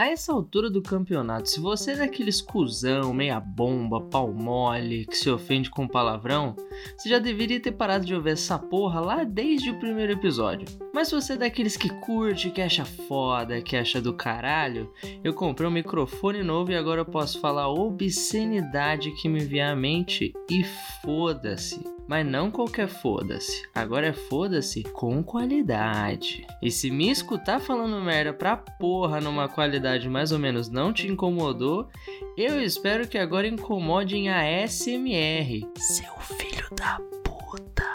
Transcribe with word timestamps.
A 0.00 0.06
essa 0.06 0.32
altura 0.32 0.70
do 0.70 0.80
campeonato, 0.80 1.50
se 1.50 1.60
você 1.60 1.90
é 1.90 1.96
daqueles 1.96 2.40
cuzão, 2.40 3.12
meia 3.12 3.38
bomba, 3.38 4.00
pau 4.00 4.32
mole, 4.32 5.04
que 5.04 5.14
se 5.14 5.28
ofende 5.28 5.68
com 5.68 5.86
palavrão, 5.86 6.56
você 6.96 7.10
já 7.10 7.18
deveria 7.18 7.60
ter 7.60 7.72
parado 7.72 8.06
de 8.06 8.14
ouvir 8.14 8.30
essa 8.30 8.58
porra 8.58 8.98
lá 8.98 9.24
desde 9.24 9.68
o 9.68 9.78
primeiro 9.78 10.12
episódio. 10.12 10.66
Mas 10.94 11.08
se 11.08 11.14
você 11.14 11.34
é 11.34 11.36
daqueles 11.36 11.76
que 11.76 11.90
curte, 12.00 12.48
que 12.48 12.62
acha 12.62 12.86
foda, 12.86 13.60
que 13.60 13.76
acha 13.76 14.00
do 14.00 14.14
caralho, 14.14 14.90
eu 15.22 15.34
comprei 15.34 15.68
um 15.68 15.72
microfone 15.72 16.42
novo 16.42 16.72
e 16.72 16.76
agora 16.76 17.02
eu 17.02 17.06
posso 17.06 17.38
falar 17.38 17.68
obscenidade 17.68 19.10
que 19.20 19.28
me 19.28 19.40
vier 19.40 19.68
à 19.68 19.76
mente 19.76 20.32
e 20.50 20.64
foda-se. 21.02 21.78
Mas 22.10 22.26
não 22.26 22.50
qualquer 22.50 22.88
foda-se. 22.88 23.62
Agora 23.72 24.08
é 24.08 24.12
foda-se 24.12 24.82
com 24.82 25.22
qualidade. 25.22 26.44
E 26.60 26.68
se 26.68 26.90
me 26.90 27.08
escutar 27.08 27.60
falando 27.60 28.04
merda 28.04 28.32
pra 28.32 28.56
porra 28.56 29.20
numa 29.20 29.48
qualidade 29.48 29.89
mais 30.08 30.32
ou 30.32 30.38
menos 30.38 30.68
não 30.68 30.92
te 30.92 31.06
incomodou, 31.06 31.88
eu 32.36 32.60
espero 32.62 33.06
que 33.08 33.18
agora 33.18 33.46
incomodem 33.46 34.28
a 34.28 34.66
SMR. 34.66 35.66
Seu 35.76 36.12
filho 36.20 36.68
da 36.76 37.00
puta. 37.24 37.89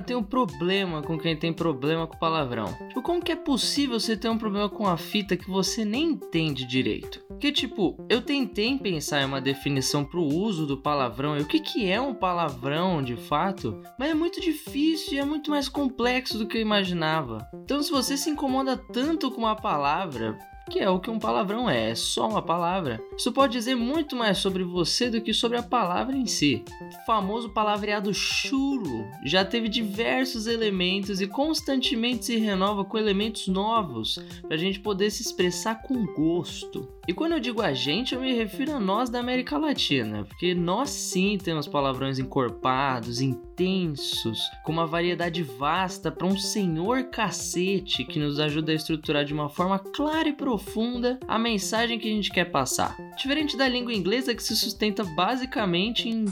Eu 0.00 0.04
tenho 0.04 0.18
um 0.20 0.24
problema 0.24 1.02
com 1.02 1.18
quem 1.18 1.36
tem 1.36 1.52
problema 1.52 2.06
com 2.06 2.16
palavrão. 2.16 2.72
Tipo, 2.88 3.02
como 3.02 3.22
que 3.22 3.32
é 3.32 3.36
possível 3.36 4.00
você 4.00 4.16
ter 4.16 4.28
um 4.28 4.38
problema 4.38 4.68
com 4.68 4.86
a 4.86 4.96
fita 4.96 5.36
que 5.36 5.48
você 5.48 5.84
nem 5.84 6.12
entende 6.12 6.64
direito? 6.64 7.20
Porque, 7.28 7.52
tipo, 7.52 7.96
eu 8.08 8.22
tentei 8.22 8.76
pensar 8.78 9.22
em 9.22 9.26
uma 9.26 9.40
definição 9.40 10.04
pro 10.04 10.22
uso 10.22 10.66
do 10.66 10.76
palavrão 10.76 11.36
e 11.36 11.42
o 11.42 11.46
que, 11.46 11.60
que 11.60 11.88
é 11.88 12.00
um 12.00 12.14
palavrão 12.14 13.02
de 13.02 13.16
fato, 13.16 13.80
mas 13.98 14.10
é 14.10 14.14
muito 14.14 14.40
difícil 14.40 15.14
e 15.14 15.18
é 15.18 15.24
muito 15.24 15.50
mais 15.50 15.68
complexo 15.68 16.38
do 16.38 16.46
que 16.46 16.56
eu 16.56 16.62
imaginava. 16.62 17.46
Então, 17.62 17.82
se 17.82 17.90
você 17.90 18.16
se 18.16 18.30
incomoda 18.30 18.76
tanto 18.76 19.30
com 19.30 19.42
uma 19.42 19.56
palavra, 19.56 20.38
que 20.70 20.78
é 20.78 20.88
o 20.88 21.00
que 21.00 21.10
um 21.10 21.18
palavrão 21.18 21.68
é, 21.68 21.90
é 21.90 21.94
só 21.94 22.28
uma 22.28 22.40
palavra. 22.40 23.02
Isso 23.18 23.32
pode 23.32 23.52
dizer 23.52 23.74
muito 23.74 24.14
mais 24.14 24.38
sobre 24.38 24.62
você 24.62 25.10
do 25.10 25.20
que 25.20 25.34
sobre 25.34 25.58
a 25.58 25.62
palavra 25.62 26.16
em 26.16 26.26
si. 26.26 26.64
O 26.80 27.04
famoso 27.04 27.50
palavreado 27.50 28.14
chulo 28.14 29.04
já 29.24 29.44
teve 29.44 29.68
diversos 29.68 30.46
elementos 30.46 31.20
e 31.20 31.26
constantemente 31.26 32.26
se 32.26 32.36
renova 32.36 32.84
com 32.84 32.96
elementos 32.96 33.48
novos 33.48 34.18
para 34.42 34.54
a 34.54 34.58
gente 34.58 34.78
poder 34.78 35.10
se 35.10 35.22
expressar 35.22 35.82
com 35.82 36.06
gosto. 36.06 36.88
E 37.10 37.12
quando 37.12 37.32
eu 37.32 37.40
digo 37.40 37.60
a 37.60 37.72
gente, 37.72 38.14
eu 38.14 38.20
me 38.20 38.32
refiro 38.32 38.72
a 38.72 38.78
nós 38.78 39.10
da 39.10 39.18
América 39.18 39.58
Latina, 39.58 40.24
porque 40.26 40.54
nós 40.54 40.90
sim 40.90 41.36
temos 41.36 41.66
palavrões 41.66 42.20
encorpados, 42.20 43.20
intensos, 43.20 44.38
com 44.64 44.70
uma 44.70 44.86
variedade 44.86 45.42
vasta 45.42 46.12
para 46.12 46.24
um 46.24 46.38
senhor 46.38 47.10
cacete 47.10 48.04
que 48.04 48.20
nos 48.20 48.38
ajuda 48.38 48.70
a 48.70 48.76
estruturar 48.76 49.24
de 49.24 49.34
uma 49.34 49.48
forma 49.48 49.76
clara 49.80 50.28
e 50.28 50.32
profunda 50.32 51.18
a 51.26 51.36
mensagem 51.36 51.98
que 51.98 52.08
a 52.08 52.14
gente 52.14 52.30
quer 52.30 52.44
passar. 52.44 52.96
Diferente 53.16 53.56
da 53.56 53.66
língua 53.66 53.92
inglesa 53.92 54.32
que 54.32 54.42
se 54.44 54.54
sustenta 54.54 55.02
basicamente 55.02 56.08
em 56.08 56.26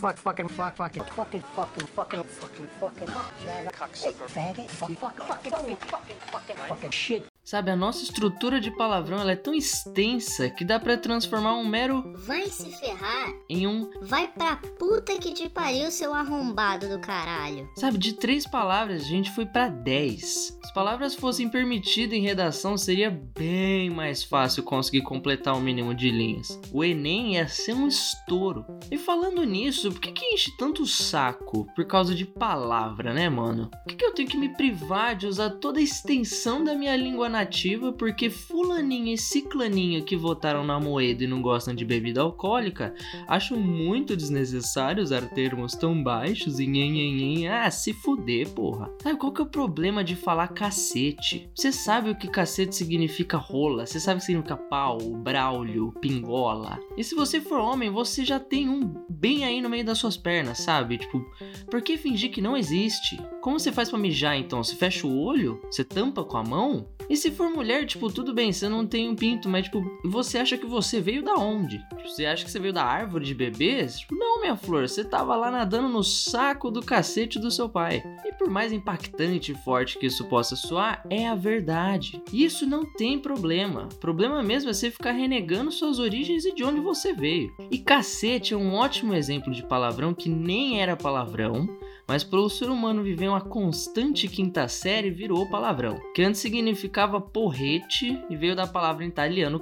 shit. 6.93 7.28
Sabe, 7.49 7.71
a 7.71 7.77
nossa 7.77 8.03
estrutura 8.03 8.61
de 8.61 8.71
palavrão 8.71 9.21
ela 9.21 9.33
é 9.33 9.37
tão 9.37 9.55
extensa 9.55 10.51
que 10.51 10.67
dá 10.67 10.79
para 10.79 10.99
transformar 10.99 11.55
um 11.55 11.67
mero 11.67 12.13
Vai 12.15 12.45
se 12.49 12.71
ferrar. 12.73 13.33
em 13.49 13.67
um, 13.67 13.89
Vai 14.03 14.29
pra 14.29 14.57
puta 14.79 15.17
que 15.17 15.33
te 15.33 15.49
pariu, 15.49 15.91
seu 15.91 16.13
arrombado 16.13 16.91
do 16.91 16.99
caralho. 17.01 17.67
sabe, 17.75 17.97
de 17.97 18.13
três 18.13 18.47
palavras 18.47 19.01
a 19.01 19.07
gente 19.07 19.31
foi 19.31 19.47
para 19.47 19.71
dez. 19.71 20.59
Se 20.63 20.75
palavras 20.75 21.15
fossem 21.15 21.49
permitidas 21.49 22.19
em 22.19 22.21
redação, 22.21 22.77
seria 22.77 23.11
bem 23.11 23.89
mais 23.89 24.23
fácil 24.23 24.62
conseguir 24.62 25.01
completar 25.01 25.57
o 25.57 25.61
mínimo 25.61 25.95
de 25.95 26.11
linhas. 26.11 26.61
O 26.71 26.84
Enem 26.84 27.37
ia 27.37 27.49
ser 27.49 27.72
um 27.72 27.89
estouro. 27.89 28.67
E 28.91 28.99
falando 28.99 29.43
nisso, 29.45 29.91
por 29.91 30.03
que, 30.03 30.12
que 30.12 30.34
enche 30.34 30.55
tanto 30.59 30.83
o 30.83 30.87
saco 30.87 31.67
por 31.75 31.87
causa 31.87 32.15
de 32.15 32.27
palavra, 32.27 33.15
né, 33.15 33.31
mano? 33.31 33.71
Por 33.71 33.87
que, 33.87 33.95
que 33.95 34.05
eu 34.05 34.12
tenho 34.12 34.28
que 34.28 34.37
me 34.37 34.51
privar 34.51 35.17
de 35.17 35.27
usar 35.27 35.49
toda 35.49 35.78
a 35.78 35.83
extensão 35.83 36.62
da 36.62 36.75
minha 36.75 36.95
língua 36.95 37.38
nativa 37.38 37.93
porque 37.93 38.28
fulaninha 38.28 39.15
e 39.15 39.19
ciclaninha 39.19 40.03
que 40.03 40.16
votaram 40.16 40.65
na 40.65 40.81
moeda 40.81 41.22
e 41.22 41.26
não 41.26 41.41
gostam 41.41 41.75
de 41.75 41.84
bebida 41.84 42.21
alcoólica 42.21 42.94
acham 43.28 43.56
muito 43.56 44.16
desnecessário 44.16 45.03
usar 45.03 45.22
termos 45.31 45.75
tão 45.75 46.03
baixos 46.03 46.59
e 46.59 46.66
nhenhenhen. 46.66 47.48
Ah, 47.48 47.71
se 47.71 47.93
fuder, 47.93 48.48
porra. 48.50 48.91
Sabe 49.03 49.19
qual 49.19 49.32
que 49.32 49.41
é 49.41 49.44
o 49.44 49.48
problema 49.48 50.03
de 50.03 50.16
falar 50.16 50.48
cacete? 50.48 51.48
Você 51.54 51.71
sabe 51.71 52.10
o 52.10 52.16
que 52.16 52.28
cacete 52.28 52.75
significa 52.75 53.37
rola, 53.37 53.87
você 53.87 54.00
sabe 54.00 54.16
o 54.16 54.21
que 54.21 54.27
significa 54.27 54.56
pau, 54.56 54.98
braulio, 54.98 55.93
pingola. 56.00 56.81
E 56.97 57.04
se 57.04 57.15
você 57.15 57.41
for 57.41 57.60
homem, 57.60 57.91
você 57.91 58.25
já 58.25 58.41
tem 58.41 58.69
um 58.69 58.81
bem 59.09 59.44
aí 59.44 59.60
no 59.60 59.71
meio 59.71 59.84
das 59.84 59.98
suas 59.98 60.16
pernas, 60.16 60.59
sabe? 60.59 60.98
Tipo, 60.98 61.25
por 61.71 61.82
que 61.82 61.97
fingir 61.97 62.32
que 62.32 62.43
não 62.43 62.56
existe? 62.56 63.21
Como 63.41 63.60
você 63.60 63.71
faz 63.71 63.91
pra 63.91 63.98
mijar 63.98 64.37
então? 64.37 64.62
Você 64.62 64.75
fecha 64.75 65.06
o 65.06 65.21
olho? 65.21 65.60
Você 65.71 65.84
tampa 65.84 66.25
com 66.25 66.37
a 66.37 66.43
mão? 66.43 66.88
E 67.09 67.16
se 67.16 67.28
for 67.31 67.50
mulher, 67.50 67.87
tipo, 67.87 68.12
tudo 68.12 68.34
bem, 68.34 68.53
você 68.53 68.69
não 68.69 68.87
tem 68.87 69.09
um 69.09 69.16
pinto, 69.16 69.49
mas 69.49 69.65
tipo, 69.65 69.83
você 70.05 70.39
acha 70.39 70.56
que 70.56 70.66
você 70.66 71.00
veio 71.00 71.22
da 71.22 71.34
onde? 71.34 71.78
Tipo, 71.78 72.09
você 72.09 72.27
acha 72.27 72.44
que 72.44 72.50
você 72.50 72.59
veio 72.59 72.72
da 72.72 72.84
árvore 72.84 73.25
de 73.25 73.34
bebês? 73.34 74.00
Tipo, 74.00 74.15
não, 74.15 74.41
minha 74.41 74.56
flor, 74.56 74.89
você 74.89 75.05
tava 75.05 75.37
lá 75.37 75.50
nadando 75.50 75.89
no 75.89 76.03
saco 76.03 76.71
do 76.71 76.83
cacete 76.83 77.39
do 77.39 77.50
seu 77.50 77.69
pai. 77.69 78.03
E 78.25 78.33
por 78.33 78.49
mais 78.49 78.72
impactante 78.72 79.53
e 79.53 79.55
forte 79.55 79.99
que 79.99 80.06
isso 80.06 80.25
possa 80.27 80.56
soar, 80.56 81.05
é 81.11 81.28
a 81.28 81.34
verdade. 81.34 82.22
E 82.33 82.44
isso 82.44 82.66
não 82.66 82.84
tem 82.84 83.19
problema. 83.19 83.89
Problema 84.00 84.43
mesmo 84.43 84.71
é 84.71 84.72
você 84.72 84.91
ficar 84.91 85.12
renegando 85.12 85.71
suas 85.71 85.99
origens 85.99 86.45
e 86.45 86.55
de 86.55 86.65
onde 86.65 86.81
você 86.81 87.12
veio. 87.12 87.53
E 87.71 87.78
cacete 87.78 88.55
é 88.55 88.56
um 88.56 88.75
ótimo 88.75 89.15
exemplo 89.15 89.53
de 89.53 89.62
palavrão 89.62 90.15
que 90.15 90.28
nem 90.28 90.81
era 90.81 90.97
palavrão, 90.97 91.69
mas 92.09 92.25
para 92.25 92.41
o 92.41 92.49
ser 92.49 92.71
humano 92.71 93.03
viver 93.03 93.29
uma 93.29 93.41
constante 93.41 94.27
quinta 94.27 94.67
série 94.67 95.11
virou 95.11 95.49
palavrão, 95.51 96.01
que 96.15 96.23
antes 96.23 96.41
significava 96.41 97.21
porrete 97.21 98.19
e 98.31 98.37
veio 98.37 98.57
da 98.57 98.67
palavra 98.67 99.05
em 99.05 99.09
italiano 99.09 99.59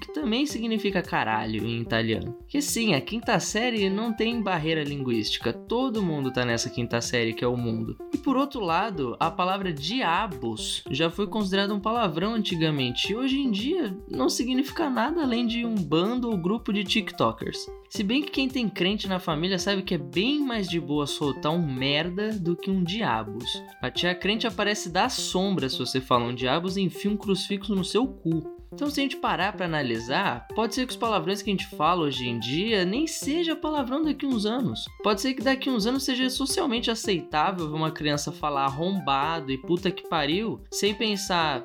que 0.00 0.12
também 0.12 0.46
significa 0.46 1.02
caralho 1.02 1.66
em 1.66 1.80
italiano. 1.80 2.34
Que 2.48 2.62
sim, 2.62 2.94
a 2.94 3.00
quinta 3.00 3.38
série 3.38 3.90
não 3.90 4.12
tem 4.12 4.42
barreira 4.42 4.82
linguística, 4.82 5.52
todo 5.52 6.02
mundo 6.02 6.32
tá 6.32 6.44
nessa 6.44 6.70
quinta 6.70 7.00
série 7.00 7.34
que 7.34 7.44
é 7.44 7.48
o 7.48 7.56
mundo. 7.56 7.96
E 8.14 8.16
por 8.16 8.36
outro 8.36 8.60
lado, 8.60 9.16
a 9.20 9.30
palavra 9.30 9.72
diabos 9.72 10.82
já 10.90 11.10
foi 11.10 11.26
considerada 11.26 11.74
um 11.74 11.80
palavrão 11.80 12.34
antigamente 12.34 13.12
e 13.12 13.16
hoje 13.16 13.38
em 13.38 13.50
dia 13.50 13.96
não 14.10 14.28
significa 14.28 14.88
nada 14.88 15.22
além 15.22 15.46
de 15.46 15.66
um 15.66 15.74
bando 15.74 16.30
ou 16.30 16.38
grupo 16.38 16.72
de 16.72 16.84
TikTokers. 16.84 17.66
Se 17.88 18.02
bem 18.02 18.22
que 18.22 18.30
quem 18.30 18.48
tem 18.48 18.68
crente 18.68 19.08
na 19.08 19.18
família 19.18 19.58
sabe 19.58 19.82
que 19.82 19.94
é 19.94 19.98
bem 19.98 20.40
mais 20.40 20.68
de 20.68 20.80
boa 20.80 21.06
soltar 21.06 21.52
um 21.52 21.64
merda 21.64 22.32
do 22.32 22.56
que 22.56 22.70
um 22.70 22.82
diabos. 22.82 23.44
A 23.80 23.90
tia 23.90 24.14
crente 24.14 24.46
aparece 24.46 24.90
da 24.90 25.08
sombra 25.08 25.68
se 25.68 25.78
você 25.78 26.00
fala 26.00 26.24
um 26.24 26.34
diabos 26.34 26.76
e 26.76 26.82
enfia 26.82 27.10
um 27.10 27.16
crucifixo 27.16 27.74
no 27.74 27.84
seu 27.84 28.06
cu. 28.06 28.56
Então, 28.72 28.90
se 28.90 29.00
a 29.00 29.02
gente 29.04 29.16
parar 29.16 29.52
pra 29.52 29.64
analisar, 29.64 30.46
pode 30.54 30.74
ser 30.74 30.84
que 30.84 30.90
os 30.90 30.98
palavrões 30.98 31.40
que 31.40 31.48
a 31.48 31.52
gente 31.52 31.66
fala 31.76 32.02
hoje 32.02 32.28
em 32.28 32.38
dia 32.38 32.84
nem 32.84 33.06
seja 33.06 33.54
palavrão 33.54 34.02
daqui 34.02 34.26
uns 34.26 34.44
anos. 34.44 34.84
Pode 35.02 35.20
ser 35.20 35.34
que 35.34 35.42
daqui 35.42 35.70
uns 35.70 35.86
anos 35.86 36.04
seja 36.04 36.28
socialmente 36.28 36.90
aceitável 36.90 37.70
ver 37.70 37.76
uma 37.76 37.92
criança 37.92 38.32
falar 38.32 38.64
arrombado 38.64 39.52
e 39.52 39.58
puta 39.58 39.90
que 39.90 40.08
pariu, 40.08 40.60
sem 40.70 40.92
pensar, 40.92 41.64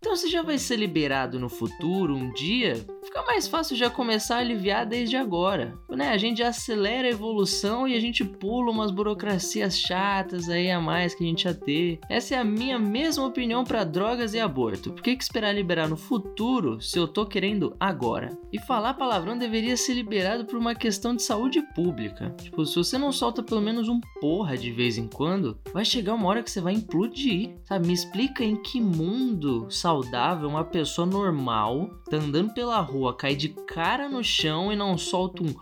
então 0.00 0.16
você 0.16 0.30
já 0.30 0.40
vai 0.40 0.56
ser 0.56 0.76
liberado 0.76 1.38
no 1.38 1.50
futuro, 1.50 2.16
um 2.16 2.32
dia, 2.32 2.74
fica 3.10 3.22
mais 3.24 3.48
fácil 3.48 3.76
já 3.76 3.90
começar 3.90 4.36
a 4.36 4.38
aliviar 4.38 4.86
desde 4.86 5.16
agora. 5.16 5.76
Né? 5.88 6.10
A 6.10 6.16
gente 6.16 6.38
já 6.38 6.48
acelera 6.48 7.08
a 7.08 7.10
evolução 7.10 7.86
e 7.86 7.96
a 7.96 8.00
gente 8.00 8.24
pula 8.24 8.70
umas 8.70 8.92
burocracias 8.92 9.76
chatas 9.76 10.48
aí 10.48 10.70
a 10.70 10.80
mais 10.80 11.12
que 11.12 11.24
a 11.24 11.26
gente 11.26 11.44
ia 11.44 11.52
ter. 11.52 11.98
Essa 12.08 12.36
é 12.36 12.38
a 12.38 12.44
minha 12.44 12.78
mesma 12.78 13.26
opinião 13.26 13.64
para 13.64 13.82
drogas 13.82 14.32
e 14.32 14.38
aborto. 14.38 14.92
Por 14.92 15.02
que, 15.02 15.16
que 15.16 15.24
esperar 15.24 15.52
liberar 15.52 15.88
no 15.88 15.96
futuro 15.96 16.80
se 16.80 16.96
eu 16.98 17.08
tô 17.08 17.26
querendo 17.26 17.74
agora? 17.80 18.38
E 18.52 18.60
falar 18.60 18.94
palavrão 18.94 19.36
deveria 19.36 19.76
ser 19.76 19.94
liberado 19.94 20.44
por 20.44 20.56
uma 20.56 20.74
questão 20.74 21.14
de 21.14 21.22
saúde 21.22 21.60
pública. 21.74 22.30
Tipo, 22.40 22.64
se 22.64 22.76
você 22.76 22.96
não 22.96 23.10
solta 23.10 23.42
pelo 23.42 23.60
menos 23.60 23.88
um 23.88 24.00
porra 24.20 24.56
de 24.56 24.70
vez 24.70 24.96
em 24.96 25.08
quando, 25.08 25.58
vai 25.72 25.84
chegar 25.84 26.14
uma 26.14 26.28
hora 26.28 26.44
que 26.44 26.50
você 26.50 26.60
vai 26.60 26.74
implodir. 26.74 27.56
Sabe? 27.64 27.88
Me 27.88 27.92
explica 27.92 28.44
em 28.44 28.54
que 28.54 28.80
mundo 28.80 29.66
saudável 29.68 30.48
uma 30.48 30.64
pessoa 30.64 31.06
normal 31.06 31.90
tá 32.08 32.16
andando 32.16 32.52
pela 32.54 32.78
rua, 32.80 32.99
cai 33.16 33.34
de 33.34 33.48
cara 33.48 34.08
no 34.08 34.22
chão 34.22 34.72
e 34.72 34.76
não 34.76 34.96
solta 34.98 35.42
um. 35.42 35.54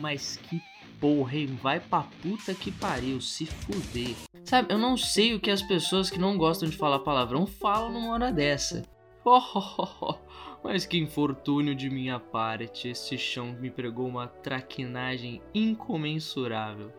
Mas 0.00 0.36
que 0.36 0.60
porra, 1.00 1.36
hein? 1.36 1.58
Vai 1.62 1.80
pra 1.80 2.04
puta 2.22 2.54
que 2.54 2.70
pariu, 2.70 3.20
se 3.20 3.46
fuder. 3.46 4.14
Sabe, 4.44 4.72
eu 4.72 4.78
não 4.78 4.96
sei 4.96 5.34
o 5.34 5.40
que 5.40 5.50
as 5.50 5.62
pessoas 5.62 6.08
que 6.08 6.18
não 6.18 6.36
gostam 6.36 6.68
de 6.68 6.76
falar 6.76 7.00
palavrão 7.00 7.46
falam 7.46 7.92
numa 7.92 8.12
hora 8.12 8.32
dessa. 8.32 8.82
Oh, 9.28 9.42
oh, 9.56 9.74
oh, 9.78 9.88
oh. 10.02 10.14
Mas 10.62 10.86
que 10.86 10.96
infortúnio 10.96 11.74
de 11.74 11.90
minha 11.90 12.20
parte, 12.20 12.88
este 12.88 13.18
chão 13.18 13.56
me 13.60 13.68
pregou 13.68 14.06
uma 14.06 14.28
traquinagem 14.28 15.42
incomensurável. 15.52 16.92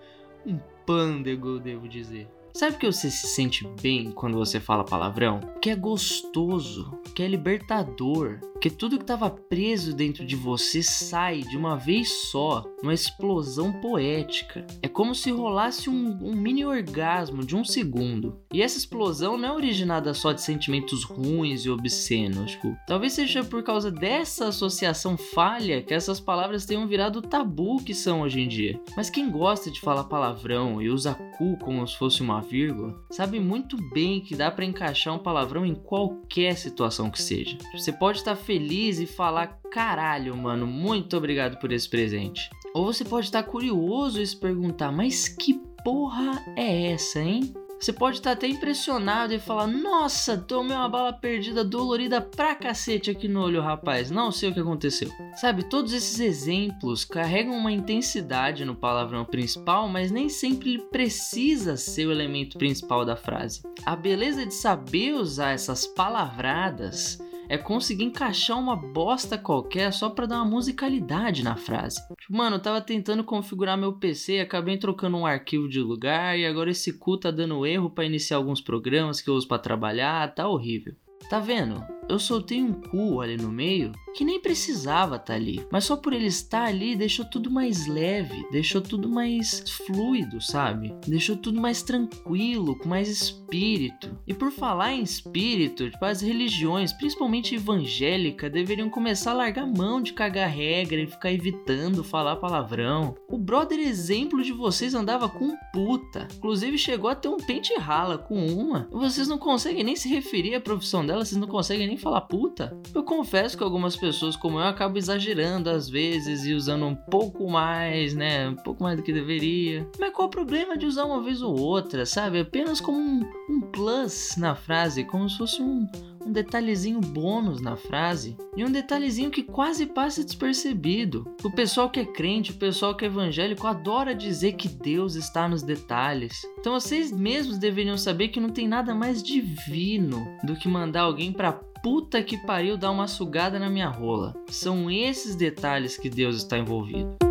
um 0.46 0.60
pândego, 0.86 1.58
devo 1.58 1.88
dizer. 1.88 2.30
Sabe 2.54 2.76
que 2.78 2.86
você 2.86 3.12
se 3.12 3.28
sente 3.28 3.68
bem 3.82 4.12
quando 4.12 4.36
você 4.36 4.60
fala 4.60 4.84
palavrão? 4.84 5.40
Que 5.62 5.70
é 5.70 5.76
gostoso, 5.76 7.00
que 7.14 7.22
é 7.22 7.28
libertador, 7.28 8.40
que 8.60 8.70
tudo 8.70 8.98
que 8.98 9.04
estava 9.04 9.30
preso 9.30 9.96
dentro 9.96 10.26
de 10.26 10.36
você 10.36 10.82
sai 10.82 11.42
de 11.42 11.56
uma 11.58 11.76
vez 11.76 12.10
só, 12.30 12.66
numa 12.82 12.94
explosão 12.94 13.72
poética. 13.74 14.66
É 14.82 14.88
como 14.88 15.14
se 15.14 15.32
rolasse 15.32 15.90
um, 15.90 16.18
um 16.22 16.36
mini 16.36 16.66
orgasmo 16.66 17.46
de 17.46 17.56
um 17.56 17.64
segundo. 17.64 18.40
E 18.54 18.62
essa 18.62 18.78
explosão 18.78 19.38
não 19.38 19.50
é 19.50 19.52
originada 19.54 20.14
só 20.14 20.32
de 20.32 20.42
sentimentos 20.42 21.04
ruins 21.04 21.66
e 21.66 21.70
obscenos. 21.70 22.52
Tipo, 22.52 22.76
talvez 22.88 23.14
seja 23.14 23.44
por 23.44 23.64
causa 23.64 23.92
dessa 23.92 24.48
associação 24.48 25.18
falha 25.18 25.82
que 25.82 25.94
essas 25.94 26.20
palavras 26.20 26.66
tenham 26.66 26.88
virado 26.88 27.20
o 27.20 27.22
tabu 27.22 27.78
que 27.84 27.94
são 27.94 28.22
hoje 28.22 28.42
em 28.42 28.48
dia. 28.48 28.80
Mas 28.96 29.10
quem 29.10 29.30
gosta 29.30 29.70
de 29.70 29.80
falar 29.80 30.06
palavrão 30.06 30.82
e 30.82 30.90
usa 30.90 31.14
cu 31.38 31.58
como 31.58 31.88
se 31.88 31.96
fosse 31.98 32.22
uma 32.22 32.42
vírgula, 32.42 33.00
sabe 33.12 33.40
muito 33.40 33.78
bem 33.92 34.20
que 34.22 34.36
dá 34.36 34.50
para 34.50 34.66
encaixar 34.66 35.14
um 35.14 35.20
palavrão 35.20 35.66
em 35.66 35.76
qualquer 35.76 36.56
situação 36.58 37.10
que 37.10 37.22
seja. 37.22 37.58
Você 37.74 37.92
pode 37.92 38.20
estar 38.20 38.36
feliz 38.48 38.98
e 38.98 39.06
falar 39.06 39.60
caralho, 39.70 40.36
mano, 40.36 40.66
muito 40.66 41.18
obrigado 41.18 41.60
por 41.60 41.74
esse 41.74 41.88
presente. 41.90 42.50
Ou 42.74 42.86
você 42.86 43.04
pode 43.04 43.26
estar 43.26 43.44
curioso 43.44 44.22
e 44.22 44.26
se 44.26 44.38
perguntar, 44.38 44.90
mas 44.90 45.28
que 45.28 45.56
porra 45.84 46.42
é 46.56 46.94
essa, 46.94 47.20
hein? 47.20 47.54
Você 47.80 47.94
pode 47.94 48.18
estar 48.18 48.32
até 48.32 48.48
impressionado 48.48 49.34
e 49.34 49.40
falar: 49.40 49.68
Nossa, 49.68 50.36
tomei 50.36 50.76
uma 50.76 50.90
bala 50.90 51.14
perdida 51.14 51.64
dolorida 51.64 52.20
pra 52.20 52.56
cacete 52.56 53.12
aqui 53.12 53.28
no 53.28 53.44
olho, 53.44 53.62
rapaz. 53.62 54.10
Não 54.10 54.32
sei 54.32 54.50
o 54.50 54.54
que 54.54 54.60
aconteceu. 54.60 55.12
Sabe, 55.36 55.70
todos 55.70 55.94
esses 55.94 56.20
exemplos 56.20 57.06
carregam 57.06 57.54
uma 57.54 57.72
intensidade 57.72 58.66
no 58.66 58.76
palavrão 58.76 59.24
principal, 59.26 59.88
mas 59.88 60.10
nem 60.10 60.28
sempre 60.28 60.72
ele 60.72 60.84
precisa 60.92 61.78
ser 61.78 62.08
o 62.08 62.12
elemento 62.12 62.58
principal 62.58 63.06
da 63.06 63.16
frase. 63.16 63.62
A 63.86 63.96
beleza 63.96 64.44
de 64.44 64.56
saber 64.56 65.14
usar 65.14 65.52
essas 65.52 65.86
palavradas 65.86 67.20
é 67.50 67.58
conseguir 67.58 68.04
encaixar 68.04 68.60
uma 68.60 68.76
bosta 68.76 69.38
qualquer 69.38 69.92
só 69.94 70.10
para 70.10 70.26
dar 70.26 70.38
uma 70.38 70.46
musicalidade 70.46 71.44
na 71.44 71.56
frase. 71.56 72.02
Tipo, 72.20 72.36
mano, 72.36 72.58
eu 72.58 72.62
tava 72.62 72.82
tentando 72.82 73.24
configurar 73.24 73.78
meu 73.78 73.94
PC 73.94 74.40
acabei 74.40 74.78
trocando 74.78 75.18
um 75.18 75.26
arquivo 75.26 75.68
de 75.70 75.80
lugar 75.80 76.38
e 76.38 76.46
agora 76.46 76.72
esse 76.72 76.98
cu 76.98 77.18
tá 77.18 77.32
dando 77.32 77.66
erro 77.66 77.90
para 77.90 78.06
iniciar 78.06 78.38
alguns 78.38 78.62
programas 78.62 79.22
que 79.22 79.30
eu 79.30 79.34
uso 79.34 79.48
para 79.48 79.60
trabalhar, 79.60 80.34
tá 80.34 80.48
horrível. 80.48 80.96
Tá 81.30 81.40
vendo? 81.40 81.84
Eu 82.10 82.20
soltei 82.20 82.64
um 82.64 82.74
cu 82.74 83.20
ali 83.20 83.36
no 83.36 83.52
meio 83.52 83.92
que 84.18 84.26
nem 84.26 84.42
precisava 84.42 85.18
estar 85.18 85.28
tá 85.28 85.34
ali. 85.36 85.64
Mas 85.72 85.84
só 85.84 85.96
por 85.96 86.12
ele 86.12 86.26
estar 86.26 86.64
ali 86.64 86.96
deixou 86.96 87.24
tudo 87.24 87.52
mais 87.52 87.86
leve, 87.86 88.48
deixou 88.50 88.82
tudo 88.82 89.08
mais 89.08 89.64
fluido, 89.86 90.42
sabe? 90.42 90.92
Deixou 91.06 91.38
tudo 91.38 91.62
mais 91.62 91.84
tranquilo, 91.84 92.76
com 92.76 92.90
mais 92.90 93.08
espírito. 93.10 94.18
E 94.26 94.34
por 94.34 94.52
falar 94.52 94.94
em 94.94 95.04
espírito, 95.04 95.88
tipo, 95.88 96.04
as 96.04 96.20
religiões, 96.20 96.92
principalmente 96.92 97.54
evangélica, 97.54 98.50
deveriam 98.50 98.90
começar 98.90 99.32
a 99.32 99.36
largar 99.36 99.68
mão 99.68 100.02
de 100.02 100.14
cagar 100.14 100.50
regra 100.50 101.00
e 101.00 101.06
ficar 101.06 101.32
evitando 101.32 102.04
falar 102.04 102.38
palavrão. 102.38 103.14
O 103.30 103.38
brother 103.38 103.78
exemplo 103.78 104.42
de 104.42 104.52
vocês 104.52 104.96
andava 104.96 105.30
com 105.30 105.56
puta. 105.72 106.28
Inclusive 106.38 106.76
chegou 106.80 107.12
a 107.12 107.16
ter 107.16 107.28
um 107.28 107.38
pente 107.38 107.76
rala 107.76 108.18
com 108.18 108.48
uma. 108.48 108.88
Vocês 108.92 109.28
não 109.28 109.38
conseguem 109.38 109.84
nem 109.84 109.96
se 109.96 110.10
referir 110.10 110.56
à 110.56 110.62
profissão 110.62 111.06
dela, 111.06 111.17
vocês 111.26 111.40
não 111.40 111.48
conseguem 111.48 111.88
nem 111.88 111.98
falar 111.98 112.22
puta. 112.22 112.76
Eu 112.94 113.04
confesso 113.04 113.58
que 113.58 113.64
algumas 113.64 113.96
pessoas 113.96 114.36
como 114.36 114.60
eu 114.60 114.64
acabam 114.64 114.98
exagerando 114.98 115.70
às 115.70 115.90
vezes 115.90 116.46
e 116.46 116.54
usando 116.54 116.86
um 116.86 116.96
pouco 116.96 117.50
mais, 117.50 118.14
né? 118.14 118.50
Um 118.50 118.56
pouco 118.56 118.84
mais 118.84 118.98
do 118.98 119.04
que 119.04 119.14
deveria. 119.14 119.88
Mas 120.00 120.14
qual 120.14 120.28
o 120.28 120.32
problema 120.32 120.78
de 120.78 120.86
usar 120.86 121.06
uma 121.06 121.22
vez 121.22 121.42
ou 121.42 121.58
outra, 121.58 122.06
sabe? 122.06 122.40
Apenas 122.40 122.80
como 122.82 122.98
um, 122.98 123.30
um 123.50 123.62
plus 123.62 124.36
na 124.38 124.56
frase, 124.56 125.04
como 125.04 125.30
se 125.30 125.38
fosse 125.38 125.62
um, 125.62 125.88
um 126.28 126.32
detalhezinho 126.32 127.00
bônus 127.00 127.62
na 127.62 127.78
frase 127.78 128.36
e 128.56 128.66
um 128.66 128.70
detalhezinho 128.70 129.32
que 129.32 129.42
quase 129.42 129.86
passa 129.86 130.24
despercebido. 130.24 131.26
O 131.44 131.50
pessoal 131.50 131.90
que 131.90 132.02
é 132.02 132.06
crente, 132.06 132.52
o 132.52 132.56
pessoal 132.56 132.96
que 132.96 133.06
é 133.06 133.08
evangélico 133.08 133.66
adora 133.66 134.14
dizer 134.14 134.54
que 134.54 134.68
Deus 134.68 135.16
está 135.16 135.48
nos 135.48 135.64
detalhes. 135.64 136.46
Então 136.60 136.74
vocês 136.74 137.12
mesmos 137.12 137.58
deveriam 137.58 137.98
saber 137.98 138.28
que 138.28 138.42
não 138.42 138.50
tem 138.50 138.68
nada 138.68 138.94
mais 138.94 139.24
divino 139.24 140.28
do 140.44 140.56
que 140.56 140.68
mandar 140.68 141.02
alguém 141.02 141.32
para 141.32 141.54
puta 141.54 142.22
que 142.22 142.38
pariu 142.38 142.78
dar 142.78 142.92
uma 142.92 143.08
sugada 143.08 143.58
na 143.58 143.70
minha 143.70 143.88
rola. 143.88 144.36
São 144.50 144.92
esses 144.92 145.36
detalhes 145.36 145.98
que 145.98 146.10
Deus 146.10 146.36
está 146.36 146.58
envolvido. 146.58 147.27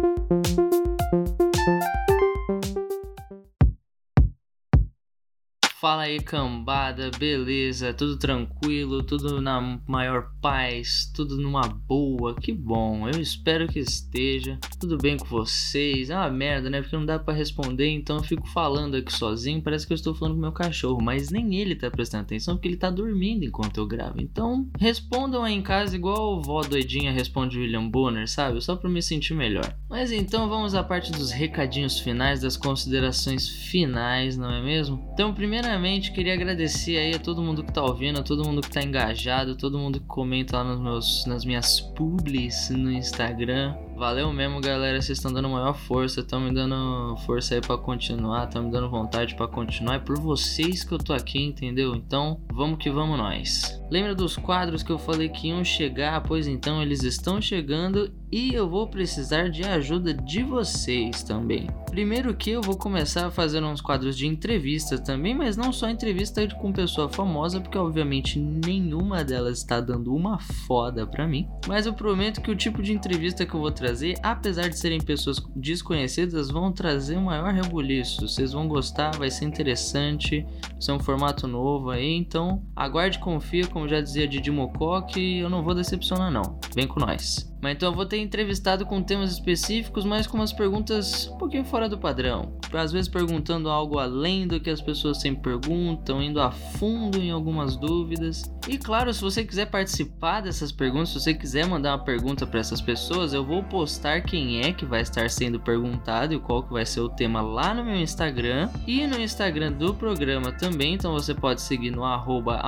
Fala 5.86 6.02
aí, 6.02 6.18
cambada, 6.18 7.12
beleza? 7.16 7.94
Tudo 7.94 8.16
tranquilo, 8.16 9.04
tudo 9.04 9.40
na 9.40 9.78
maior 9.86 10.32
paz, 10.42 11.08
tudo 11.14 11.36
numa 11.36 11.60
boa. 11.60 12.34
Que 12.34 12.52
bom, 12.52 13.08
eu 13.08 13.20
espero 13.20 13.68
que 13.68 13.78
esteja 13.78 14.58
tudo 14.80 14.98
bem 14.98 15.16
com 15.16 15.26
vocês. 15.26 16.10
É 16.10 16.16
uma 16.16 16.28
merda, 16.28 16.68
né? 16.68 16.82
Porque 16.82 16.96
não 16.96 17.06
dá 17.06 17.20
para 17.20 17.34
responder, 17.34 17.88
então 17.88 18.16
eu 18.16 18.24
fico 18.24 18.48
falando 18.48 18.96
aqui 18.96 19.12
sozinho. 19.12 19.62
Parece 19.62 19.86
que 19.86 19.92
eu 19.92 19.94
estou 19.94 20.12
falando 20.12 20.34
com 20.34 20.40
meu 20.40 20.50
cachorro, 20.50 21.00
mas 21.00 21.30
nem 21.30 21.54
ele 21.54 21.76
tá 21.76 21.88
prestando 21.88 22.24
atenção 22.24 22.56
porque 22.56 22.66
ele 22.66 22.76
tá 22.76 22.90
dormindo 22.90 23.44
enquanto 23.44 23.78
eu 23.78 23.86
gravo. 23.86 24.20
Então 24.20 24.68
respondam 24.80 25.44
aí 25.44 25.54
em 25.54 25.62
casa 25.62 25.94
igual 25.94 26.36
o 26.36 26.42
vó 26.42 26.62
doidinha 26.62 27.12
responde 27.12 27.60
William 27.60 27.88
Bonner, 27.88 28.28
sabe? 28.28 28.60
Só 28.60 28.74
para 28.74 28.90
me 28.90 29.00
sentir 29.00 29.34
melhor. 29.34 29.72
Mas 29.88 30.10
então 30.10 30.48
vamos 30.48 30.74
à 30.74 30.82
parte 30.82 31.12
dos 31.12 31.30
recadinhos 31.30 32.00
finais, 32.00 32.40
das 32.40 32.56
considerações 32.56 33.48
finais, 33.48 34.36
não 34.36 34.50
é 34.50 34.60
mesmo? 34.60 35.08
Então, 35.12 35.32
primeiramente 35.32 35.75
primeiramente 35.76 36.10
queria 36.10 36.32
agradecer 36.32 36.96
aí 36.96 37.14
a 37.14 37.18
todo 37.18 37.42
mundo 37.42 37.62
que 37.62 37.70
tá 37.70 37.82
ouvindo, 37.82 38.18
a 38.18 38.22
todo 38.22 38.44
mundo 38.44 38.62
que 38.62 38.70
tá 38.70 38.82
engajado, 38.82 39.54
todo 39.54 39.78
mundo 39.78 40.00
que 40.00 40.06
comenta 40.06 40.56
lá 40.56 40.64
nos 40.64 40.80
meus, 40.80 41.26
nas 41.26 41.44
minhas 41.44 41.80
publis 41.80 42.70
no 42.70 42.90
Instagram. 42.90 43.76
Valeu 43.96 44.30
mesmo, 44.30 44.60
galera. 44.60 45.00
Vocês 45.00 45.16
estão 45.16 45.32
dando 45.32 45.48
maior 45.48 45.72
força, 45.72 46.20
estão 46.20 46.38
me 46.38 46.52
dando 46.52 47.16
força 47.24 47.54
aí 47.54 47.62
para 47.62 47.78
continuar, 47.78 48.44
estão 48.44 48.64
me 48.64 48.70
dando 48.70 48.90
vontade 48.90 49.34
para 49.34 49.48
continuar. 49.48 49.94
É 49.94 49.98
por 49.98 50.18
vocês 50.20 50.84
que 50.84 50.92
eu 50.92 50.98
tô 50.98 51.14
aqui, 51.14 51.42
entendeu? 51.42 51.94
Então, 51.94 52.38
vamos 52.52 52.78
que 52.78 52.90
vamos 52.90 53.16
nós. 53.16 53.80
Lembra 53.90 54.14
dos 54.14 54.36
quadros 54.36 54.82
que 54.82 54.92
eu 54.92 54.98
falei 54.98 55.30
que 55.30 55.48
iam 55.48 55.64
chegar? 55.64 56.22
Pois 56.22 56.46
então, 56.46 56.82
eles 56.82 57.04
estão 57.04 57.40
chegando 57.40 58.12
e 58.30 58.52
eu 58.52 58.68
vou 58.68 58.86
precisar 58.88 59.48
de 59.48 59.62
ajuda 59.62 60.12
de 60.12 60.42
vocês 60.42 61.22
também. 61.22 61.70
Primeiro 61.88 62.34
que 62.34 62.50
eu 62.50 62.60
vou 62.60 62.76
começar 62.76 63.30
fazendo 63.30 63.68
uns 63.68 63.80
quadros 63.80 64.18
de 64.18 64.26
entrevista 64.26 64.98
também, 64.98 65.34
mas 65.34 65.56
não 65.56 65.72
só 65.72 65.88
entrevista 65.88 66.46
com 66.56 66.72
pessoa 66.72 67.08
famosa, 67.08 67.60
porque 67.60 67.78
obviamente 67.78 68.38
nenhuma 68.38 69.24
delas 69.24 69.58
está 69.58 69.80
dando 69.80 70.14
uma 70.14 70.38
foda 70.38 71.06
pra 71.06 71.26
mim. 71.26 71.48
Mas 71.66 71.86
eu 71.86 71.94
prometo 71.94 72.42
que 72.42 72.50
o 72.50 72.56
tipo 72.56 72.82
de 72.82 72.92
entrevista 72.92 73.46
que 73.46 73.54
eu 73.54 73.60
vou 73.60 73.70
trazer 73.70 73.85
trazer, 73.86 74.14
apesar 74.20 74.68
de 74.68 74.76
serem 74.76 75.00
pessoas 75.00 75.40
desconhecidas, 75.54 76.50
vão 76.50 76.72
trazer 76.72 77.16
um 77.16 77.24
maior 77.24 77.52
rebuliço. 77.52 78.26
Vocês 78.26 78.52
vão 78.52 78.66
gostar, 78.66 79.16
vai 79.16 79.30
ser 79.30 79.44
interessante, 79.44 80.44
vai 80.72 80.82
ser 80.82 80.92
um 80.92 80.98
formato 80.98 81.46
novo 81.46 81.90
aí, 81.90 82.16
então 82.16 82.62
aguarde 82.74 83.18
e 83.18 83.20
confia, 83.20 83.66
como 83.66 83.88
já 83.88 84.00
dizia 84.00 84.26
Didi 84.26 84.50
Mocó, 84.50 85.00
que 85.02 85.38
eu 85.38 85.48
não 85.48 85.62
vou 85.62 85.74
decepcionar 85.74 86.32
não. 86.32 86.58
Vem 86.74 86.86
com 86.86 86.98
nós. 86.98 87.48
Mas 87.60 87.74
então 87.74 87.90
eu 87.90 87.94
vou 87.94 88.06
ter 88.06 88.18
entrevistado 88.18 88.84
com 88.84 89.02
temas 89.02 89.32
específicos, 89.32 90.04
mas 90.04 90.26
com 90.26 90.36
umas 90.36 90.52
perguntas 90.52 91.28
um 91.28 91.38
pouquinho 91.38 91.64
fora 91.64 91.88
do 91.88 91.98
padrão. 91.98 92.52
Às 92.72 92.92
vezes 92.92 93.08
perguntando 93.08 93.68
algo 93.68 93.98
além 93.98 94.46
do 94.46 94.60
que 94.60 94.70
as 94.70 94.80
pessoas 94.80 95.20
sempre 95.20 95.42
perguntam, 95.42 96.22
indo 96.22 96.40
a 96.40 96.50
fundo 96.50 97.18
em 97.18 97.30
algumas 97.30 97.76
dúvidas. 97.76 98.52
E 98.68 98.76
claro, 98.76 99.12
se 99.12 99.20
você 99.20 99.44
quiser 99.44 99.66
participar 99.66 100.40
dessas 100.42 100.72
perguntas, 100.72 101.10
se 101.10 101.20
você 101.20 101.34
quiser 101.34 101.66
mandar 101.66 101.92
uma 101.96 102.04
pergunta 102.04 102.46
para 102.46 102.60
essas 102.60 102.80
pessoas, 102.80 103.32
eu 103.32 103.44
vou 103.44 103.62
postar 103.62 104.22
quem 104.22 104.60
é 104.60 104.72
que 104.72 104.84
vai 104.84 105.00
estar 105.00 105.30
sendo 105.30 105.58
perguntado 105.58 106.34
e 106.34 106.38
qual 106.38 106.62
que 106.62 106.72
vai 106.72 106.84
ser 106.84 107.00
o 107.00 107.08
tema 107.08 107.40
lá 107.40 107.72
no 107.72 107.84
meu 107.84 107.96
Instagram 107.96 108.68
e 108.86 109.06
no 109.06 109.18
Instagram 109.20 109.72
do 109.72 109.94
programa 109.94 110.52
também. 110.52 110.94
Então 110.94 111.12
você 111.12 111.34
pode 111.34 111.62
seguir 111.62 111.90
no 111.90 112.04
arroba 112.04 112.60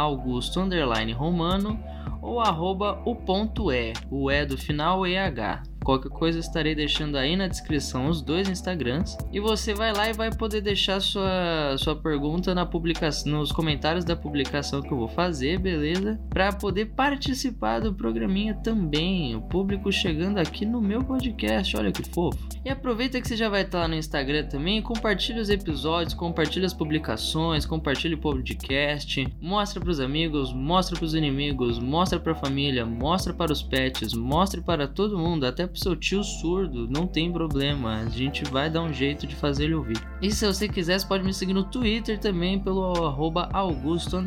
ou 2.20 2.40
arroba 2.40 3.00
o 3.04 3.14
ponto 3.14 3.72
E, 3.72 3.92
o 4.10 4.30
E 4.30 4.44
do 4.44 4.56
final 4.56 5.06
EH. 5.06 5.62
Qualquer 5.88 6.10
coisa 6.10 6.38
estarei 6.38 6.74
deixando 6.74 7.16
aí 7.16 7.34
na 7.34 7.48
descrição 7.48 8.10
os 8.10 8.20
dois 8.20 8.46
Instagrams 8.46 9.16
e 9.32 9.40
você 9.40 9.72
vai 9.72 9.90
lá 9.90 10.10
e 10.10 10.12
vai 10.12 10.30
poder 10.30 10.60
deixar 10.60 11.00
sua, 11.00 11.78
sua 11.78 11.96
pergunta 11.96 12.54
na 12.54 12.66
publicação, 12.66 13.32
nos 13.32 13.50
comentários 13.50 14.04
da 14.04 14.14
publicação 14.14 14.82
que 14.82 14.92
eu 14.92 14.98
vou 14.98 15.08
fazer, 15.08 15.58
beleza? 15.58 16.20
Para 16.28 16.52
poder 16.52 16.90
participar 16.94 17.80
do 17.80 17.94
programinha 17.94 18.52
também, 18.52 19.34
o 19.34 19.40
público 19.40 19.90
chegando 19.90 20.36
aqui 20.36 20.66
no 20.66 20.78
meu 20.78 21.02
podcast, 21.02 21.74
olha 21.74 21.90
que 21.90 22.06
fofo. 22.10 22.38
E 22.62 22.68
aproveita 22.68 23.18
que 23.18 23.26
você 23.26 23.34
já 23.34 23.48
vai 23.48 23.62
estar 23.62 23.78
lá 23.78 23.88
no 23.88 23.94
Instagram 23.94 24.44
também, 24.44 24.82
compartilha 24.82 25.40
os 25.40 25.48
episódios, 25.48 26.12
compartilha 26.12 26.66
as 26.66 26.74
publicações, 26.74 27.64
compartilha 27.64 28.14
o 28.14 28.20
podcast, 28.20 29.26
mostra 29.40 29.80
para 29.80 29.90
os 29.90 30.00
amigos, 30.00 30.52
mostra 30.52 30.98
para 30.98 31.06
os 31.06 31.14
inimigos, 31.14 31.78
mostra 31.78 32.20
para 32.20 32.32
a 32.32 32.36
família, 32.36 32.84
mostra 32.84 33.32
para 33.32 33.50
os 33.50 33.62
pets, 33.62 34.12
mostre 34.12 34.60
para 34.60 34.86
todo 34.86 35.18
mundo, 35.18 35.46
até 35.46 35.66
para 35.66 35.77
seu 35.78 35.96
tio 35.96 36.22
surdo, 36.22 36.88
não 36.88 37.06
tem 37.06 37.32
problema, 37.32 37.96
a 37.96 38.08
gente 38.08 38.44
vai 38.44 38.68
dar 38.68 38.82
um 38.82 38.92
jeito 38.92 39.26
de 39.26 39.34
fazer 39.34 39.64
ele 39.64 39.74
ouvir. 39.74 39.96
E 40.20 40.30
se 40.30 40.46
você 40.46 40.68
quiser, 40.68 40.98
você 40.98 41.06
pode 41.06 41.24
me 41.24 41.32
seguir 41.32 41.54
no 41.54 41.64
Twitter 41.64 42.18
também 42.18 42.58
pelo 42.58 43.06
arroba 43.06 43.48
Augusto 43.52 44.18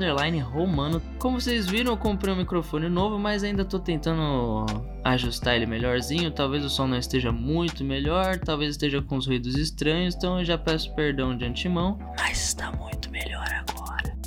Romano. 0.42 1.02
Como 1.20 1.40
vocês 1.40 1.68
viram, 1.68 1.92
eu 1.92 1.98
comprei 1.98 2.34
um 2.34 2.38
microfone 2.38 2.90
novo, 2.90 3.20
mas 3.20 3.44
ainda 3.44 3.66
tô 3.66 3.80
tentando 3.80 4.66
ajustar 5.04 5.56
ele 5.56 5.66
melhorzinho. 5.66 6.32
Talvez 6.32 6.64
o 6.64 6.70
som 6.70 6.88
não 6.88 6.98
esteja 6.98 7.32
muito 7.32 7.84
melhor, 7.84 8.40
talvez 8.40 8.72
esteja 8.72 9.02
com 9.02 9.18
os 9.18 9.28
ruídos 9.28 9.56
estranhos, 9.56 10.16
então 10.16 10.40
eu 10.40 10.46
já 10.46 10.58
peço 10.58 10.94
perdão 10.96 11.36
de 11.36 11.46
antemão, 11.46 11.98
mas 12.18 12.50
está 12.50 12.72
muito 12.72 13.10
melhor 13.12 13.46
agora. 13.46 13.61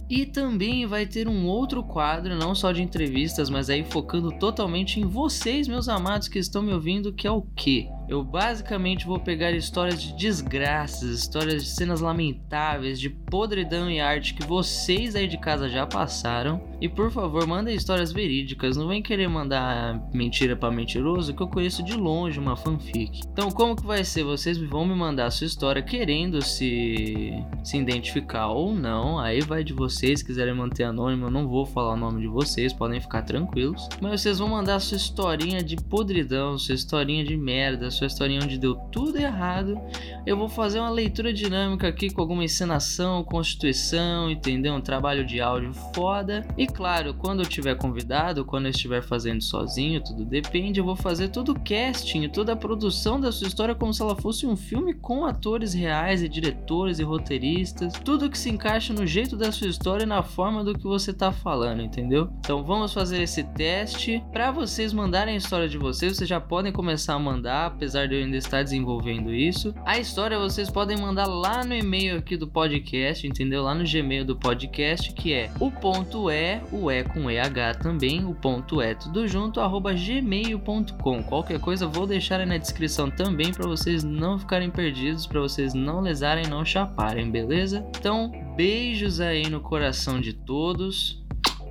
E 0.08 0.26
também 0.26 0.86
vai 0.86 1.06
ter 1.06 1.26
um 1.28 1.46
outro 1.46 1.82
quadro, 1.82 2.36
não 2.36 2.54
só 2.54 2.72
de 2.72 2.82
entrevistas, 2.82 3.48
mas 3.48 3.70
aí 3.70 3.82
focando 3.84 4.30
totalmente 4.38 5.00
em 5.00 5.04
vocês, 5.04 5.66
meus 5.66 5.88
amados 5.88 6.28
que 6.28 6.38
estão 6.38 6.62
me 6.62 6.72
ouvindo, 6.72 7.12
que 7.12 7.26
é 7.26 7.30
o 7.30 7.42
que? 7.42 7.88
Eu 8.08 8.22
basicamente 8.22 9.06
vou 9.06 9.18
pegar 9.18 9.50
histórias 9.52 10.02
de 10.02 10.12
desgraças, 10.14 11.18
histórias 11.18 11.64
de 11.64 11.70
cenas 11.70 12.00
lamentáveis, 12.00 13.00
de 13.00 13.08
podridão 13.08 13.90
e 13.90 14.00
arte 14.00 14.34
que 14.34 14.46
vocês 14.46 15.16
aí 15.16 15.26
de 15.26 15.38
casa 15.38 15.68
já 15.68 15.86
passaram. 15.86 16.62
E 16.80 16.88
por 16.88 17.10
favor, 17.10 17.46
mandem 17.46 17.74
histórias 17.74 18.12
verídicas, 18.12 18.76
não 18.76 18.88
vem 18.88 19.02
querer 19.02 19.28
mandar 19.28 20.08
mentira 20.12 20.54
para 20.54 20.70
mentiroso 20.70 21.34
que 21.34 21.42
eu 21.42 21.48
conheço 21.48 21.82
de 21.82 21.94
longe 21.94 22.38
uma 22.38 22.56
fanfic. 22.56 23.22
Então, 23.32 23.50
como 23.50 23.74
que 23.74 23.86
vai 23.86 24.04
ser? 24.04 24.22
Vocês 24.24 24.58
vão 24.58 24.84
me 24.84 24.94
mandar 24.94 25.26
a 25.26 25.30
sua 25.30 25.46
história 25.46 25.82
querendo 25.82 26.42
se 26.42 27.32
se 27.62 27.78
identificar 27.78 28.48
ou 28.48 28.74
não. 28.74 29.18
Aí 29.18 29.40
vai 29.40 29.64
de 29.64 29.72
vocês, 29.72 30.20
se 30.20 30.24
quiserem 30.24 30.54
manter 30.54 30.84
anônimo, 30.84 31.26
eu 31.26 31.30
não 31.30 31.48
vou 31.48 31.64
falar 31.64 31.94
o 31.94 31.96
nome 31.96 32.20
de 32.20 32.26
vocês, 32.26 32.72
podem 32.72 33.00
ficar 33.00 33.22
tranquilos. 33.22 33.88
Mas 34.00 34.20
vocês 34.20 34.38
vão 34.38 34.48
mandar 34.48 34.76
a 34.76 34.80
sua 34.80 34.96
historinha 34.96 35.62
de 35.62 35.76
podridão, 35.76 36.58
sua 36.58 36.74
historinha 36.74 37.24
de 37.24 37.36
merda, 37.36 37.90
sua 37.94 38.06
historinha 38.06 38.40
onde 38.42 38.58
deu 38.58 38.74
tudo 38.74 39.18
errado. 39.18 39.80
Eu 40.26 40.36
vou 40.36 40.48
fazer 40.48 40.80
uma 40.80 40.90
leitura 40.90 41.32
dinâmica 41.32 41.88
aqui 41.88 42.10
com 42.10 42.20
alguma 42.20 42.44
encenação, 42.44 43.24
constituição, 43.24 44.30
entendeu? 44.30 44.74
Um 44.74 44.80
trabalho 44.80 45.24
de 45.24 45.40
áudio 45.40 45.72
foda. 45.94 46.46
E 46.56 46.66
claro, 46.66 47.14
quando 47.14 47.40
eu 47.40 47.46
tiver 47.46 47.76
convidado, 47.76 48.44
quando 48.44 48.66
eu 48.66 48.70
estiver 48.70 49.02
fazendo 49.02 49.42
sozinho, 49.42 50.02
tudo 50.02 50.24
depende, 50.24 50.80
eu 50.80 50.84
vou 50.84 50.96
fazer 50.96 51.28
todo 51.28 51.52
o 51.52 51.60
casting, 51.60 52.28
toda 52.28 52.52
a 52.52 52.56
produção 52.56 53.20
da 53.20 53.30
sua 53.30 53.48
história 53.48 53.74
como 53.74 53.92
se 53.92 54.02
ela 54.02 54.16
fosse 54.16 54.46
um 54.46 54.56
filme 54.56 54.94
com 54.94 55.24
atores 55.24 55.74
reais 55.74 56.22
e 56.22 56.28
diretores 56.28 56.98
e 56.98 57.02
roteiristas, 57.02 57.92
tudo 58.04 58.30
que 58.30 58.38
se 58.38 58.50
encaixa 58.50 58.92
no 58.92 59.06
jeito 59.06 59.36
da 59.36 59.52
sua 59.52 59.68
história 59.68 60.04
e 60.04 60.06
na 60.06 60.22
forma 60.22 60.64
do 60.64 60.74
que 60.74 60.84
você 60.84 61.12
tá 61.12 61.30
falando, 61.30 61.82
entendeu? 61.82 62.28
Então 62.40 62.64
vamos 62.64 62.92
fazer 62.92 63.22
esse 63.22 63.44
teste. 63.44 64.22
Para 64.32 64.50
vocês 64.50 64.92
mandarem 64.92 65.34
a 65.34 65.38
história 65.38 65.68
de 65.68 65.78
vocês, 65.78 66.16
vocês 66.16 66.28
já 66.28 66.40
podem 66.40 66.72
começar 66.72 67.14
a 67.14 67.18
mandar, 67.18 67.76
apesar 67.84 68.08
de 68.08 68.14
eu 68.14 68.24
ainda 68.24 68.38
estar 68.38 68.62
desenvolvendo 68.62 69.32
isso. 69.32 69.74
A 69.84 69.98
história 69.98 70.38
vocês 70.38 70.70
podem 70.70 70.96
mandar 70.96 71.26
lá 71.26 71.62
no 71.62 71.74
e-mail 71.74 72.16
aqui 72.16 72.34
do 72.34 72.48
podcast, 72.48 73.26
entendeu? 73.26 73.62
Lá 73.62 73.74
no 73.74 73.84
Gmail 73.84 74.24
do 74.24 74.34
podcast, 74.34 75.12
que 75.12 75.34
é 75.34 75.50
o 75.60 75.70
ponto 75.70 76.30
é, 76.30 76.62
o 76.72 76.90
é 76.90 77.04
com 77.04 77.30
EH 77.30 77.74
também, 77.82 78.24
o 78.24 78.34
ponto 78.34 78.80
é 78.80 78.94
tudo 78.94 79.28
junto, 79.28 79.60
arroba 79.60 79.92
gmail.com. 79.92 81.22
Qualquer 81.24 81.60
coisa 81.60 81.86
vou 81.86 82.06
deixar 82.06 82.40
aí 82.40 82.46
na 82.46 82.56
descrição 82.56 83.10
também 83.10 83.52
para 83.52 83.66
vocês 83.66 84.02
não 84.02 84.38
ficarem 84.38 84.70
perdidos, 84.70 85.26
para 85.26 85.40
vocês 85.40 85.74
não 85.74 86.00
lesarem, 86.00 86.46
não 86.46 86.64
chaparem, 86.64 87.30
beleza? 87.30 87.86
Então, 87.98 88.32
beijos 88.56 89.20
aí 89.20 89.50
no 89.50 89.60
coração 89.60 90.18
de 90.22 90.32
todos. 90.32 91.22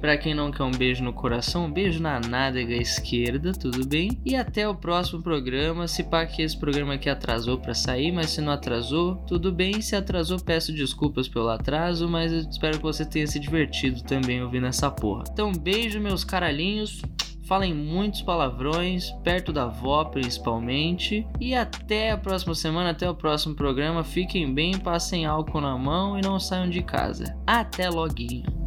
Para 0.04 0.18
quem 0.18 0.34
não 0.36 0.52
quer 0.52 0.64
um 0.64 0.72
beijo 0.72 1.02
no 1.02 1.14
coração, 1.14 1.64
um 1.64 1.72
beijo 1.72 2.02
na 2.02 2.20
nádega 2.20 2.76
esquerda, 2.76 3.54
tudo 3.54 3.88
bem? 3.88 4.20
E 4.26 4.36
até 4.36 4.68
o 4.68 4.76
próximo 4.76 5.24
programa. 5.24 5.88
Se 5.88 6.04
pá 6.04 6.26
que 6.26 6.42
esse 6.42 6.58
programa 6.58 6.96
aqui 6.96 7.10
atrasou 7.10 7.58
para 7.58 7.74
sair, 7.74 8.12
mas 8.12 8.32
se 8.32 8.42
não 8.42 8.52
atrasou, 8.52 9.16
tudo 9.26 9.50
bem. 9.50 9.80
Se 9.80 9.96
atrasou, 9.96 10.38
peço 10.42 10.74
desculpas 10.74 11.30
pelo 11.30 11.48
atraso, 11.48 12.10
mas 12.10 12.34
espero 12.34 12.80
que 12.80 12.84
você 12.84 13.06
tenha 13.06 13.26
se 13.26 13.40
divertido 13.40 14.04
também 14.04 14.44
ouvindo 14.44 14.68
essa 14.68 14.92
porra. 14.92 15.24
Então, 15.32 15.54
beijo, 15.54 16.02
meus 16.02 16.26
caralhinhos. 16.26 17.02
Falem 17.48 17.74
muitos 17.74 18.22
palavrões, 18.22 19.10
perto 19.24 19.54
da 19.54 19.64
avó 19.64 20.04
principalmente. 20.04 21.26
E 21.40 21.56
até 21.56 22.12
a 22.12 22.18
próxima 22.18 22.56
semana, 22.56 22.90
até 22.90 23.10
o 23.10 23.16
próximo 23.16 23.56
programa. 23.56 24.04
Fiquem 24.04 24.54
bem, 24.54 24.78
passem 24.78 25.26
álcool 25.26 25.62
na 25.62 25.78
mão 25.78 26.20
e 26.20 26.22
não 26.22 26.42
saiam 26.42 26.70
de 26.70 26.84
casa. 26.84 27.34
Até 27.48 27.90
loguinho. 27.90 28.63